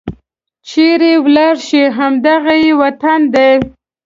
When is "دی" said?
3.33-3.51